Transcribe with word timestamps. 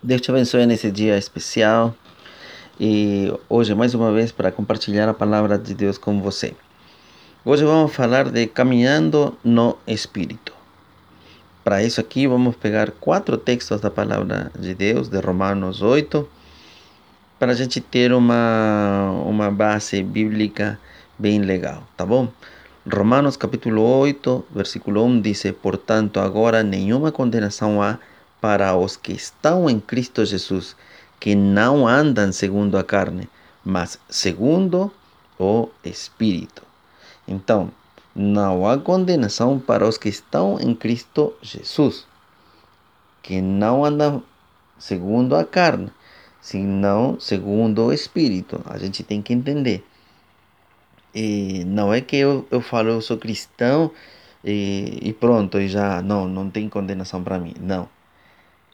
Deus 0.00 0.20
te 0.20 0.30
abençoe 0.30 0.64
nesse 0.64 0.92
dia 0.92 1.18
especial 1.18 1.92
e 2.78 3.34
hoje 3.48 3.74
mais 3.74 3.94
uma 3.94 4.12
vez 4.12 4.30
para 4.30 4.52
compartilhar 4.52 5.08
a 5.08 5.12
palavra 5.12 5.58
de 5.58 5.74
Deus 5.74 5.98
com 5.98 6.22
você. 6.22 6.54
Hoje 7.44 7.64
vamos 7.64 7.92
falar 7.92 8.30
de 8.30 8.46
caminhando 8.46 9.36
no 9.42 9.76
Espírito. 9.88 10.52
Para 11.64 11.82
isso 11.82 12.00
aqui 12.00 12.28
vamos 12.28 12.54
pegar 12.54 12.92
quatro 12.92 13.36
textos 13.36 13.80
da 13.80 13.90
palavra 13.90 14.52
de 14.56 14.72
Deus, 14.72 15.08
de 15.08 15.18
Romanos 15.18 15.82
8, 15.82 16.28
para 17.36 17.50
a 17.50 17.54
gente 17.56 17.80
ter 17.80 18.12
uma, 18.12 19.10
uma 19.26 19.50
base 19.50 20.00
bíblica 20.00 20.78
bem 21.18 21.40
legal, 21.40 21.82
tá 21.96 22.06
bom? 22.06 22.28
Romanos 22.88 23.36
capítulo 23.36 23.82
8, 23.82 24.46
versículo 24.54 25.04
1 25.04 25.20
diz: 25.22 25.42
Portanto, 25.60 26.20
agora 26.20 26.62
nenhuma 26.62 27.10
condenação 27.10 27.82
há 27.82 27.98
para 28.40 28.76
os 28.76 28.96
que 28.96 29.12
estão 29.12 29.68
em 29.68 29.80
Cristo 29.80 30.24
Jesus, 30.24 30.76
que 31.18 31.34
não 31.34 31.86
andam 31.86 32.32
segundo 32.32 32.78
a 32.78 32.84
carne, 32.84 33.28
mas 33.64 33.98
segundo 34.08 34.92
o 35.38 35.68
Espírito. 35.84 36.62
Então, 37.26 37.70
não 38.14 38.66
há 38.66 38.78
condenação 38.78 39.58
para 39.58 39.86
os 39.86 39.98
que 39.98 40.08
estão 40.08 40.58
em 40.60 40.74
Cristo 40.74 41.34
Jesus, 41.42 42.06
que 43.22 43.40
não 43.40 43.84
andam 43.84 44.22
segundo 44.78 45.36
a 45.36 45.44
carne, 45.44 45.90
senão 46.40 47.18
segundo 47.20 47.86
o 47.86 47.92
Espírito. 47.92 48.60
A 48.66 48.78
gente 48.78 49.02
tem 49.02 49.20
que 49.20 49.32
entender. 49.32 49.84
E 51.14 51.64
não 51.66 51.92
é 51.92 52.00
que 52.00 52.16
eu, 52.16 52.46
eu 52.50 52.60
falo, 52.60 52.90
eu 52.90 53.00
sou 53.00 53.18
cristão 53.18 53.90
e, 54.44 54.98
e 55.02 55.12
pronto, 55.12 55.58
e 55.58 55.68
já 55.68 56.00
não, 56.02 56.28
não 56.28 56.48
tem 56.48 56.68
condenação 56.68 57.22
para 57.22 57.38
mim. 57.38 57.54
Não 57.60 57.88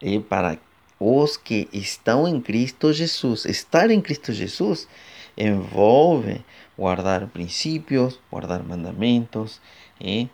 e 0.00 0.18
para 0.18 0.58
os 0.98 1.36
que 1.36 1.68
estão 1.72 2.28
em 2.28 2.40
Cristo 2.40 2.92
Jesus. 2.92 3.44
Estar 3.46 3.90
em 3.90 4.00
Cristo 4.00 4.32
Jesus 4.32 4.86
envolve 5.36 6.44
guardar 6.76 7.26
princípios, 7.28 8.18
guardar 8.30 8.62
mandamentos, 8.62 9.60
e 10.00 10.28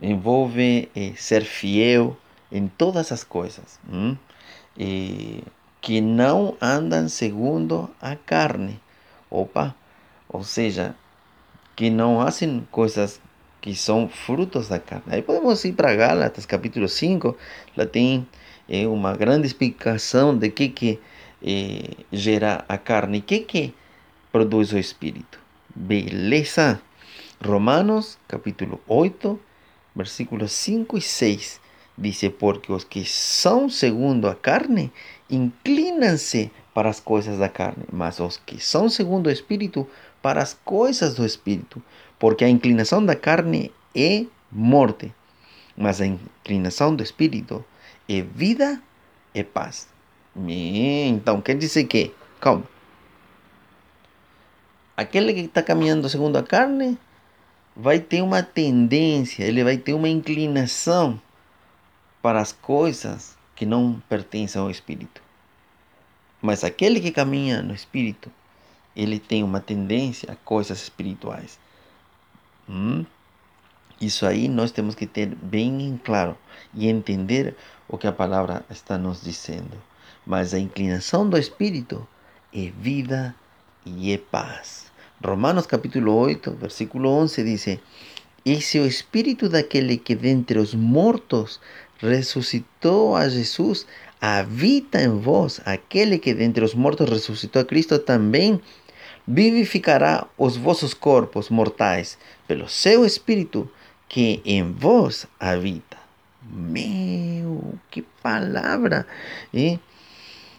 envolve 0.00 0.88
eh, 0.94 1.12
ser 1.16 1.44
fiel 1.44 2.16
em 2.50 2.68
todas 2.68 3.12
as 3.12 3.24
coisas, 3.24 3.78
hum? 3.90 4.16
e 4.76 5.42
que 5.80 6.00
não 6.00 6.56
andam 6.60 7.08
segundo 7.08 7.90
a 8.00 8.14
carne. 8.14 8.80
Opa, 9.30 9.74
ou 10.28 10.44
seja, 10.44 10.94
que 11.74 11.90
não 11.90 12.22
fazem 12.22 12.66
coisas 12.70 13.20
que 13.60 13.74
são 13.74 14.08
frutos 14.08 14.68
da 14.68 14.78
carne. 14.78 15.04
Aí 15.14 15.22
podemos 15.22 15.64
ir 15.64 15.72
para 15.72 15.94
Gálatas, 15.94 16.44
capítulo 16.44 16.88
5, 16.88 17.36
lá 17.76 17.86
é 18.68 18.86
uma 18.86 19.14
grande 19.16 19.46
explicação 19.46 20.36
de 20.36 20.50
que 20.50 20.68
que 20.68 20.98
é, 21.42 21.90
gera 22.12 22.64
a 22.68 22.78
carne 22.78 23.20
que 23.20 23.40
que 23.40 23.74
produz 24.30 24.72
o 24.72 24.78
espírito. 24.78 25.38
Beleza? 25.74 26.80
Romanos 27.44 28.18
capítulo 28.28 28.80
8, 28.86 29.38
versículos 29.94 30.52
5 30.52 30.96
e 30.96 31.00
6 31.00 31.60
diz: 31.96 32.20
Porque 32.38 32.72
os 32.72 32.84
que 32.84 33.04
são 33.04 33.68
segundo 33.68 34.28
a 34.28 34.34
carne 34.34 34.92
inclinam-se 35.28 36.50
para 36.74 36.88
as 36.88 37.00
coisas 37.00 37.38
da 37.38 37.48
carne, 37.48 37.84
mas 37.92 38.20
os 38.20 38.36
que 38.36 38.62
são 38.62 38.88
segundo 38.88 39.26
o 39.26 39.30
espírito 39.30 39.86
para 40.20 40.42
as 40.42 40.54
coisas 40.64 41.14
do 41.14 41.24
espírito, 41.24 41.82
porque 42.18 42.44
a 42.44 42.48
inclinação 42.48 43.04
da 43.04 43.16
carne 43.16 43.72
é 43.94 44.24
morte, 44.50 45.12
mas 45.76 46.00
a 46.00 46.06
inclinação 46.06 46.94
do 46.94 47.02
espírito 47.02 47.64
é 48.08 48.20
vida 48.22 48.80
e 49.34 49.42
paz. 49.42 49.88
Então, 50.36 51.40
quer 51.40 51.56
dizer 51.56 51.84
que, 51.84 52.14
calma, 52.40 52.64
aquele 54.96 55.34
que 55.34 55.40
está 55.40 55.62
caminhando 55.62 56.08
segundo 56.08 56.36
a 56.36 56.42
carne 56.42 56.98
vai 57.76 57.98
ter 57.98 58.22
uma 58.22 58.42
tendência, 58.42 59.44
ele 59.44 59.64
vai 59.64 59.76
ter 59.76 59.94
uma 59.94 60.08
inclinação 60.08 61.20
para 62.22 62.40
as 62.40 62.52
coisas 62.52 63.36
que 63.54 63.66
não 63.66 64.02
pertencem 64.08 64.60
ao 64.60 64.70
Espírito. 64.70 65.22
Mas 66.40 66.64
aquele 66.64 67.00
que 67.00 67.10
caminha 67.10 67.62
no 67.62 67.74
Espírito, 67.74 68.30
ele 68.96 69.18
tem 69.18 69.42
uma 69.42 69.60
tendência 69.60 70.32
a 70.32 70.36
coisas 70.36 70.82
espirituais. 70.82 71.58
Hum? 72.68 73.04
Isso 74.00 74.26
aí 74.26 74.48
nós 74.48 74.72
temos 74.72 74.94
que 74.94 75.06
ter 75.06 75.26
bem 75.26 76.00
claro 76.02 76.36
e 76.74 76.88
entender 76.88 77.54
o 77.92 77.98
que 77.98 78.06
a 78.06 78.12
palavra 78.12 78.64
está 78.70 78.96
nos 78.96 79.22
dizendo. 79.22 79.76
Mas 80.26 80.54
a 80.54 80.58
inclinação 80.58 81.28
do 81.28 81.36
espírito 81.36 82.08
é 82.52 82.70
vida 82.70 83.34
e 83.84 84.12
é 84.12 84.18
paz. 84.18 84.90
Romanos 85.22 85.66
capítulo 85.66 86.14
8, 86.14 86.52
versículo 86.52 87.10
11 87.10 87.44
diz: 87.44 87.66
E 88.44 88.60
se 88.62 88.80
o 88.80 88.86
espírito 88.86 89.48
daquele 89.48 89.98
que 89.98 90.14
dentre 90.14 90.58
os 90.58 90.74
mortos 90.74 91.60
ressuscitou 91.98 93.14
a 93.14 93.28
Jesus 93.28 93.86
habita 94.20 95.00
em 95.00 95.18
vós, 95.18 95.60
aquele 95.64 96.18
que 96.18 96.32
dentre 96.32 96.64
os 96.64 96.74
mortos 96.74 97.08
ressuscitou 97.10 97.60
a 97.60 97.64
Cristo 97.64 97.98
também 97.98 98.60
vivificará 99.28 100.26
os 100.38 100.56
vossos 100.56 100.94
corpos 100.94 101.50
mortais 101.50 102.18
pelo 102.48 102.68
seu 102.68 103.04
espírito 103.04 103.70
que 104.08 104.40
em 104.44 104.72
vós 104.72 105.26
habita. 105.38 105.91
Meu, 106.50 107.78
que 107.90 108.02
palavra! 108.02 109.06
¿eh? 109.52 109.78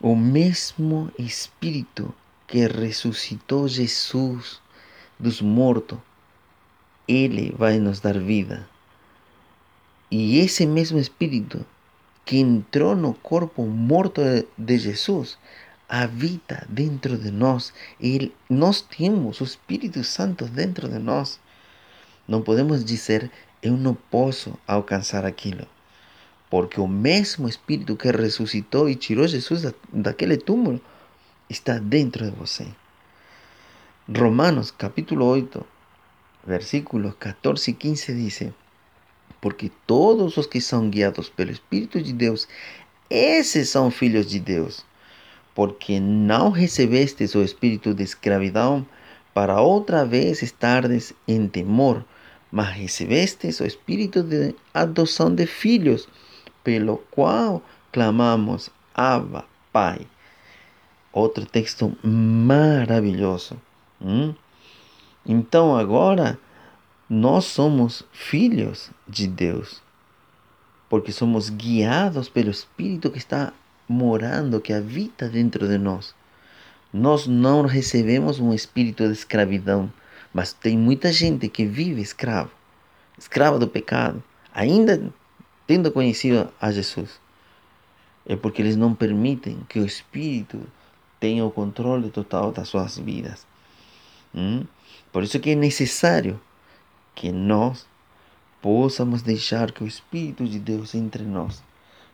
O 0.00 0.14
mesmo 0.14 1.10
Espírito 1.18 2.14
que 2.46 2.66
ressuscitou 2.66 3.68
Jesus 3.68 4.60
dos 5.18 5.40
mortos, 5.40 5.98
Ele 7.08 7.54
vai 7.56 7.78
nos 7.78 8.00
dar 8.00 8.18
vida. 8.18 8.68
E 10.10 10.38
esse 10.38 10.66
mesmo 10.66 10.98
Espírito 10.98 11.66
que 12.24 12.38
entrou 12.38 12.96
no 12.96 13.14
corpo 13.14 13.64
morto 13.64 14.20
de 14.56 14.78
Jesus 14.78 15.38
habita 15.88 16.66
dentro 16.68 17.16
de 17.16 17.30
nós. 17.30 17.72
E 18.00 18.32
nós 18.48 18.80
temos 18.80 19.40
o 19.40 19.44
Espírito 19.44 20.02
Santo 20.04 20.46
dentro 20.46 20.88
de 20.88 20.98
nós. 20.98 21.40
Não 22.26 22.42
podemos 22.42 22.84
dizer, 22.84 23.30
eu 23.66 23.76
não 23.76 23.94
posso 23.94 24.56
alcançar 24.66 25.24
aquilo. 25.24 25.66
Porque 26.48 26.80
o 26.80 26.86
mesmo 26.86 27.48
Espírito 27.48 27.96
que 27.96 28.10
ressuscitou 28.10 28.88
e 28.88 28.94
tirou 28.94 29.26
Jesus 29.26 29.74
daquele 29.92 30.36
túmulo 30.36 30.80
está 31.50 31.78
dentro 31.78 32.24
de 32.24 32.30
você. 32.30 32.66
Romanos 34.08 34.70
capítulo 34.70 35.24
8, 35.24 35.66
versículos 36.46 37.14
14 37.18 37.70
e 37.70 37.74
15 37.74 38.14
diz: 38.14 38.52
Porque 39.40 39.70
todos 39.86 40.36
os 40.36 40.46
que 40.46 40.60
são 40.60 40.88
guiados 40.88 41.28
pelo 41.28 41.50
Espírito 41.50 42.00
de 42.00 42.12
Deus, 42.12 42.46
esses 43.10 43.68
são 43.68 43.90
filhos 43.90 44.26
de 44.26 44.38
Deus. 44.38 44.84
Porque 45.54 45.98
não 45.98 46.50
recebestes 46.50 47.34
o 47.34 47.42
espírito 47.42 47.94
de 47.94 48.04
escravidão 48.04 48.86
para 49.32 49.60
outra 49.60 50.04
vez 50.04 50.42
estardes 50.42 51.14
em 51.26 51.48
temor 51.48 52.04
mas 52.56 52.70
recebestes 52.70 53.60
o 53.60 53.66
espírito 53.66 54.22
de 54.22 54.54
adoção 54.72 55.34
de 55.34 55.44
filhos, 55.46 56.08
pelo 56.64 56.96
qual 57.10 57.62
clamamos 57.92 58.70
Abba, 58.94 59.44
Pai. 59.70 60.06
Outro 61.12 61.44
texto 61.44 61.94
maravilhoso. 62.02 63.60
Hum? 64.00 64.34
Então 65.26 65.76
agora 65.76 66.38
nós 67.10 67.44
somos 67.44 68.02
filhos 68.10 68.90
de 69.06 69.26
Deus, 69.26 69.82
porque 70.88 71.12
somos 71.12 71.50
guiados 71.50 72.30
pelo 72.30 72.50
Espírito 72.50 73.10
que 73.10 73.18
está 73.18 73.52
morando, 73.86 74.62
que 74.62 74.72
habita 74.72 75.28
dentro 75.28 75.68
de 75.68 75.76
nós. 75.76 76.14
Nós 76.90 77.26
não 77.26 77.66
recebemos 77.66 78.40
um 78.40 78.54
espírito 78.54 79.06
de 79.06 79.12
escravidão 79.12 79.92
mas 80.36 80.52
tem 80.52 80.76
muita 80.76 81.10
gente 81.10 81.48
que 81.48 81.64
vive 81.64 82.02
escravo, 82.02 82.50
escrava 83.16 83.58
do 83.58 83.66
pecado, 83.66 84.22
ainda 84.52 85.10
tendo 85.66 85.90
conhecido 85.90 86.52
a 86.60 86.70
Jesus. 86.70 87.18
É 88.26 88.36
porque 88.36 88.60
eles 88.60 88.76
não 88.76 88.94
permitem 88.94 89.60
que 89.66 89.78
o 89.78 89.86
Espírito 89.86 90.60
tenha 91.18 91.42
o 91.42 91.50
controle 91.50 92.10
total 92.10 92.52
das 92.52 92.68
suas 92.68 92.98
vidas. 92.98 93.46
Hum? 94.34 94.66
Por 95.10 95.22
isso 95.22 95.40
que 95.40 95.52
é 95.52 95.54
necessário 95.54 96.38
que 97.14 97.32
nós 97.32 97.86
possamos 98.60 99.22
deixar 99.22 99.72
que 99.72 99.84
o 99.84 99.86
Espírito 99.86 100.44
de 100.44 100.58
Deus 100.58 100.94
entre 100.94 101.24
em 101.24 101.28
nós, 101.28 101.64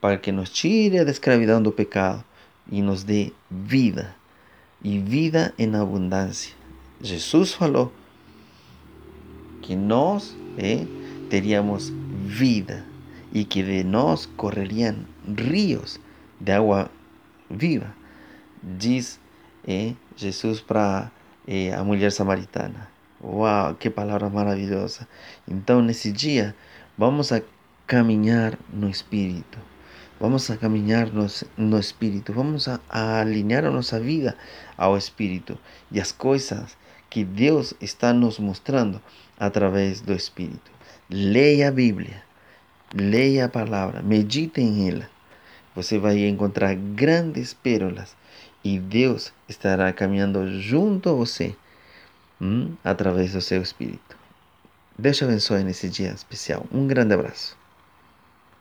para 0.00 0.16
que 0.18 0.30
nos 0.30 0.50
tire 0.50 1.04
da 1.04 1.10
escravidão 1.10 1.60
do 1.60 1.72
pecado 1.72 2.22
e 2.70 2.80
nos 2.80 3.02
dê 3.02 3.32
vida, 3.50 4.14
e 4.80 5.00
vida 5.00 5.52
em 5.58 5.74
abundância. 5.74 6.54
Jesus 7.00 7.52
falou 7.52 7.92
que 9.64 9.76
nós 9.76 10.36
eh, 10.58 10.86
teríamos 11.30 11.90
vida 12.26 12.84
y 13.32 13.46
que 13.46 13.64
de 13.64 13.82
nós 13.82 14.28
correrían 14.36 15.06
ríos 15.26 16.00
de 16.38 16.52
agua 16.52 16.90
viva, 17.48 17.94
diz 18.78 19.18
é, 19.66 19.94
Jesus 20.16 20.60
para 20.60 21.10
é, 21.46 21.72
a 21.72 21.82
mulher 21.82 22.12
samaritana. 22.12 22.90
Uau, 23.22 23.74
que 23.76 23.88
palavra 23.88 24.28
maravilhosa! 24.28 25.08
Então, 25.48 25.80
nesse 25.80 26.12
dia, 26.12 26.54
vamos 26.98 27.32
a 27.32 27.40
caminhar 27.86 28.58
no 28.70 28.90
Espírito. 28.90 29.58
Vamos 30.20 30.50
a 30.50 30.58
caminhar 30.58 31.10
no, 31.10 31.26
no. 31.56 31.80
Vamos 32.34 32.68
a, 32.68 32.80
a 32.90 33.20
alinhar 33.20 33.64
a 33.64 33.70
nossa 33.70 33.98
vida 33.98 34.36
ao 34.76 34.96
Espírito 34.98 35.58
e 35.90 35.98
as 35.98 36.12
coisas 36.12 36.76
que 37.14 37.22
Deus 37.22 37.74
está 37.80 38.12
nos 38.12 38.40
mostrando 38.40 39.00
através 39.38 40.00
do 40.00 40.12
Espírito. 40.12 40.68
Leia 41.08 41.68
a 41.68 41.70
Bíblia, 41.70 42.20
leia 42.92 43.44
a 43.44 43.48
palavra, 43.48 44.02
medite 44.02 44.60
em 44.60 44.88
ela. 44.88 45.08
Você 45.76 45.96
vai 45.96 46.26
encontrar 46.26 46.74
grandes 46.74 47.54
pérolas 47.54 48.16
e 48.64 48.80
Deus 48.80 49.32
estará 49.48 49.92
caminhando 49.92 50.60
junto 50.60 51.08
a 51.08 51.12
você 51.12 51.54
hum, 52.40 52.74
através 52.82 53.32
do 53.32 53.40
seu 53.40 53.62
Espírito. 53.62 54.18
Deus 54.98 55.16
te 55.16 55.22
abençoe 55.22 55.62
nesse 55.62 55.88
dia 55.88 56.10
especial. 56.10 56.66
Um 56.72 56.88
grande 56.88 57.14
abraço. 57.14 57.56